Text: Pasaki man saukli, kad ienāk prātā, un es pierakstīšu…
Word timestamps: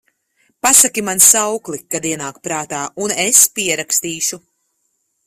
Pasaki 0.65 1.01
man 1.09 1.19
saukli, 1.25 1.79
kad 1.95 2.07
ienāk 2.13 2.39
prātā, 2.47 2.79
un 3.07 3.15
es 3.27 3.43
pierakstīšu… 3.59 4.41